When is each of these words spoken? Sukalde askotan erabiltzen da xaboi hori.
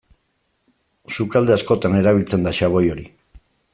Sukalde 1.17 1.55
askotan 1.57 1.99
erabiltzen 1.99 2.47
da 2.49 2.55
xaboi 2.61 2.83
hori. 2.95 3.07